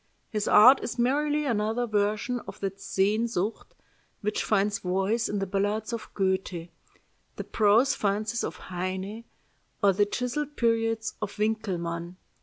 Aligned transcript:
His 0.31 0.47
art 0.47 0.81
is 0.83 0.97
merely 0.97 1.45
another 1.45 1.85
version 1.85 2.39
of 2.47 2.59
that 2.61 2.79
Sehnsucht 2.79 3.75
which 4.21 4.43
finds 4.43 4.79
voice 4.79 5.29
in 5.29 5.37
the 5.37 5.45
ballads 5.45 5.93
of 5.93 6.09
Goethe, 6.15 6.69
the 7.35 7.43
prose 7.43 7.93
fancies 7.93 8.43
of 8.43 8.55
Heine, 8.55 9.25
or 9.83 9.93
the 9.93 10.07
chiselled 10.07 10.57
periods 10.57 11.13
of 11.21 11.37
Winckelmann. 11.37 12.15